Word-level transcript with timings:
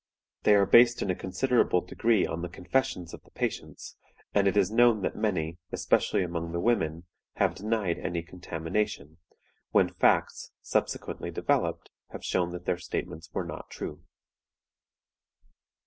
They 0.41 0.55
are 0.55 0.65
based 0.65 1.03
in 1.03 1.11
a 1.11 1.15
considerable 1.15 1.79
degree 1.81 2.25
on 2.25 2.41
the 2.41 2.49
confessions 2.49 3.13
of 3.13 3.21
the 3.21 3.29
patients; 3.29 3.97
and 4.33 4.47
it 4.47 4.57
is 4.57 4.71
known 4.71 5.03
that 5.03 5.15
many, 5.15 5.59
especially 5.71 6.23
among 6.23 6.53
the 6.53 6.59
women, 6.59 7.03
have 7.35 7.53
denied 7.53 7.99
any 7.99 8.23
contamination, 8.23 9.19
when 9.69 9.89
facts, 9.93 10.53
subsequently 10.63 11.29
developed, 11.29 11.91
have 12.09 12.25
shown 12.25 12.49
that 12.49 12.65
their 12.65 12.79
statements 12.79 13.29
were 13.31 13.45
not 13.45 13.69
true. 13.69 14.01